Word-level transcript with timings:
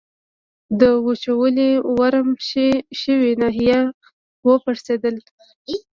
د 0.79 0.81
وچولې 1.05 1.71
ورم 1.97 2.29
شوې 3.01 3.31
ناحیه 3.41 3.79
و 4.45 4.49
پړسېدل. 4.63 5.15